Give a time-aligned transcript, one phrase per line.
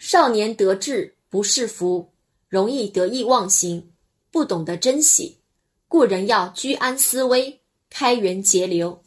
[0.00, 2.10] 少年得志不是福
[2.48, 3.92] 容易得意忘形
[4.30, 5.42] 不懂得珍惜
[5.88, 7.60] 故人要居安思危
[7.90, 9.04] 开源节流。